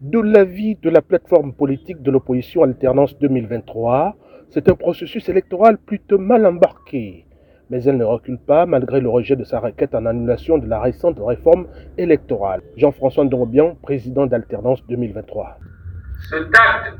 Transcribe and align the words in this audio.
De 0.00 0.18
l'avis 0.18 0.76
de 0.76 0.88
la 0.88 1.02
plateforme 1.02 1.52
politique 1.52 2.00
de 2.00 2.10
l'opposition 2.10 2.62
Alternance 2.62 3.18
2023, 3.18 4.16
c'est 4.48 4.70
un 4.70 4.74
processus 4.74 5.28
électoral 5.28 5.76
plutôt 5.76 6.16
mal 6.16 6.46
embarqué. 6.46 7.26
Mais 7.68 7.84
elle 7.84 7.98
ne 7.98 8.04
recule 8.04 8.38
pas 8.38 8.64
malgré 8.64 9.02
le 9.02 9.10
rejet 9.10 9.36
de 9.36 9.44
sa 9.44 9.60
requête 9.60 9.94
en 9.94 10.06
annulation 10.06 10.56
de 10.56 10.66
la 10.66 10.80
récente 10.80 11.18
réforme 11.20 11.66
électorale. 11.98 12.62
Jean-François 12.78 13.26
Ndongobian, 13.26 13.74
président 13.82 14.24
d'Alternance 14.26 14.82
2023. 14.86 15.58
Cet 16.30 16.46
acte 16.46 16.94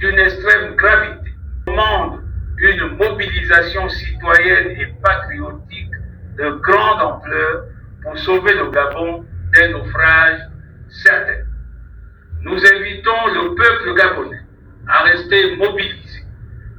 d'une 0.00 0.18
extrême 0.18 0.76
gravité 0.76 1.30
demande 1.66 2.22
une 2.56 2.96
mobilisation 2.96 3.86
citoyenne 3.90 4.70
et 4.80 4.86
patriotique 5.02 5.92
de 6.38 6.48
grande 6.62 7.02
ampleur 7.02 7.64
pour 8.02 8.16
sauver 8.16 8.54
le 8.54 8.70
Gabon 8.70 9.24
d'un 9.52 9.72
naufrage 9.72 10.40
certain. 11.04 11.42
Nous 12.46 12.64
invitons 12.64 13.26
le 13.34 13.54
peuple 13.56 13.94
gabonais 13.96 14.40
à 14.86 15.02
rester 15.02 15.56
mobilisé 15.56 16.22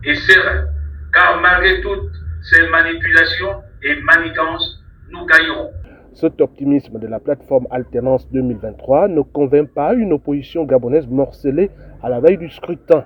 et 0.08 0.16
serein, 0.16 0.66
car 1.14 1.40
malgré 1.42 1.82
toutes 1.82 2.14
ces 2.50 2.68
manipulations 2.70 3.62
et 3.84 3.96
manigances, 4.02 4.82
nous 5.12 5.26
gagnerons. 5.26 5.70
Cet 6.14 6.40
optimisme 6.42 6.98
de 6.98 7.08
la 7.08 7.20
plateforme 7.20 7.68
Alternance 7.70 8.28
2023 8.32 9.10
ne 9.10 9.22
convainc 9.22 9.70
pas 9.70 9.94
une 9.94 10.14
opposition 10.14 10.64
gabonaise 10.64 11.08
morcelée 11.08 11.70
à 12.02 12.10
la 12.10 12.22
veille 12.22 12.38
du 12.38 12.50
scrutin. 12.50 13.06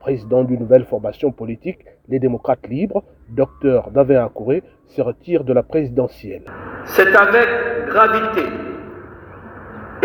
Président 0.00 0.44
d'une 0.44 0.60
nouvelle 0.60 0.84
formation 0.84 1.32
politique, 1.32 1.80
les 2.08 2.20
démocrates 2.20 2.68
libres, 2.68 3.02
Dr 3.30 3.90
David 3.92 4.16
Akouré, 4.18 4.62
se 4.86 5.02
retire 5.02 5.42
de 5.42 5.52
la 5.52 5.64
présidentielle. 5.64 6.44
C'est 6.84 7.14
avec 7.14 7.48
gravité 7.88 8.46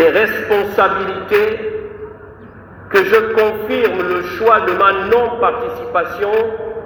et 0.00 0.08
responsabilité 0.08 1.73
que 2.94 3.04
je 3.04 3.34
confirme 3.34 4.08
le 4.08 4.22
choix 4.22 4.60
de 4.60 4.72
ma 4.78 5.08
non-participation 5.08 6.30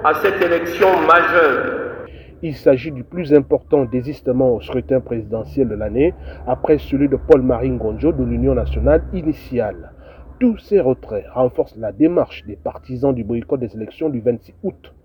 à 0.03 0.15
cette 0.15 0.41
élection 0.41 0.87
majeure. 1.01 2.07
Il 2.41 2.55
s'agit 2.55 2.91
du 2.91 3.03
plus 3.03 3.31
important 3.31 3.85
désistement 3.85 4.55
au 4.55 4.59
scrutin 4.59 5.01
présidentiel 5.01 5.69
de 5.69 5.75
l'année, 5.75 6.15
après 6.47 6.79
celui 6.79 7.09
de 7.09 7.15
Paul-Marie 7.15 7.69
Ngonjo 7.69 8.11
de 8.11 8.23
l'Union 8.23 8.55
nationale 8.55 9.03
initiale. 9.13 9.91
Tous 10.39 10.57
ces 10.57 10.79
retraits 10.79 11.27
renforcent 11.31 11.77
la 11.77 11.91
démarche 11.91 12.43
des 12.47 12.55
partisans 12.55 13.13
du 13.13 13.23
boycott 13.23 13.59
des 13.59 13.75
élections 13.75 14.09
du 14.09 14.19
26 14.19 14.55
août. 14.63 14.95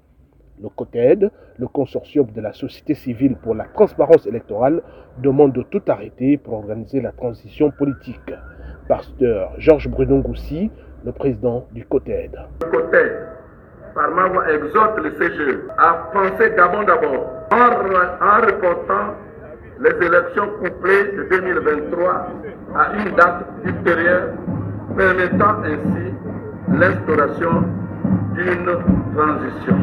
Le 0.63 0.71
COTED, 0.71 1.31
le 1.59 1.67
consortium 1.67 2.31
de 2.35 2.41
la 2.41 2.55
société 2.55 2.95
civile 2.95 3.37
pour 3.37 3.55
la 3.55 3.65
transparence 3.65 4.27
électorale, 4.27 4.83
demande 5.19 5.53
de 5.53 5.63
tout 5.65 5.83
arrêter 5.87 6.39
pour 6.39 6.55
organiser 6.55 7.03
la 7.03 7.13
transition 7.13 7.71
politique. 7.71 8.33
Pasteur 8.89 9.53
Georges 9.59 9.89
Bruno 9.89 10.21
Goussi, 10.21 10.71
le 11.05 11.13
président 11.13 11.67
du 11.73 11.85
COTED. 11.85 12.39
Le 12.63 12.71
COTED, 12.71 13.13
par 13.95 14.11
ma 14.11 14.29
voix, 14.29 14.51
exhorte 14.51 14.99
le 14.99 15.11
CGE 15.13 15.61
à 15.77 16.11
penser 16.13 16.51
d'abord 16.57 16.85
d'abord 16.85 17.31
en, 17.53 18.27
en 18.27 18.41
reportant 18.47 19.15
les 19.81 20.07
élections 20.07 20.49
couplées 20.63 21.13
de 21.17 21.29
2023 21.31 22.29
à 22.77 22.93
une 22.97 23.15
date 23.17 23.45
ultérieure, 23.65 24.31
permettant 24.97 25.63
ainsi 25.63 26.15
l'instauration 26.73 27.65
d'une 28.35 28.65
transition. 29.15 29.77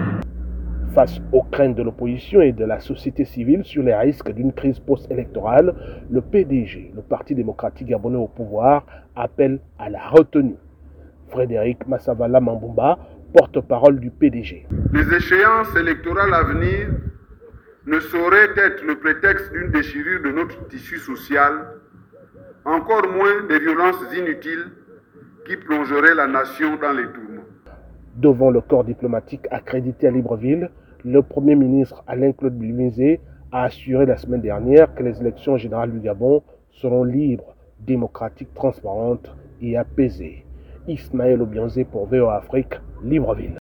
Face 0.96 1.22
aux 1.32 1.44
craintes 1.44 1.76
de 1.76 1.84
l'opposition 1.84 2.42
et 2.42 2.52
de 2.52 2.66
la 2.66 2.80
société 2.80 3.24
civile 3.26 3.64
sur 3.64 3.84
les 3.84 3.96
risques 3.96 4.32
d'une 4.32 4.52
crise 4.52 4.80
post-électorale, 4.80 5.74
le 6.10 6.22
PDG, 6.22 6.92
le 6.94 7.02
Parti 7.02 7.34
démocratique 7.36 7.88
gabonais 7.88 8.18
au 8.18 8.28
pouvoir, 8.28 8.86
appelle 9.16 9.60
à 9.80 9.90
la 9.90 10.10
retenue. 10.10 10.58
Frédéric 11.32 11.88
Massavala 11.88 12.40
Mambumba, 12.40 13.00
porte-parole 13.34 14.00
du 14.00 14.12
PDG. 14.12 14.68
Les 14.94 15.16
échéances 15.16 15.76
électorales 15.76 16.34
à 16.34 16.44
venir 16.44 16.90
ne 17.88 18.00
sauraient 18.00 18.52
être 18.58 18.84
le 18.86 19.00
prétexte 19.00 19.52
d'une 19.52 19.72
déchirure 19.72 20.22
de 20.24 20.32
notre 20.32 20.68
tissu 20.68 21.00
social, 21.00 21.54
encore 22.66 23.08
moins 23.08 23.48
des 23.50 23.60
violences 23.60 24.04
inutiles 24.16 24.72
qui 25.48 25.56
plongeraient 25.58 26.14
la 26.14 26.28
nation 26.28 26.78
dans 26.78 26.92
les 26.92 27.06
tourments. 27.06 27.48
Devant 28.18 28.52
le 28.52 28.62
corps 28.62 28.84
diplomatique 28.84 29.48
accrédité 29.50 30.08
à 30.08 30.12
Libreville, 30.12 30.70
le 31.04 31.22
Premier 31.24 31.56
ministre 31.56 32.04
Alain-Claude 32.06 32.54
Bilimizé 32.54 33.22
a 33.52 33.64
assuré 33.64 34.06
la 34.06 34.18
semaine 34.18 34.42
dernière 34.42 34.94
que 34.94 35.02
les 35.02 35.20
élections 35.20 35.58
générales 35.58 35.92
du 35.92 36.00
Gabon 36.00 36.44
seront 36.72 37.04
libres, 37.04 37.56
démocratiques, 37.80 38.54
transparentes 38.54 39.34
et 39.62 39.78
apaisées. 39.78 40.46
Ismaël 40.88 41.42
Obianzé 41.42 41.84
pour 41.86 42.08
VO 42.08 42.30
Afrique, 42.30 42.74
Libreville. 43.04 43.60